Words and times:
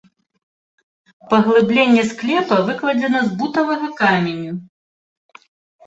Паглыбленне 1.33 2.03
склепа 2.13 2.57
выкладзена 2.73 3.19
з 3.29 3.41
бутавага 3.43 3.87
каменю. 4.05 4.53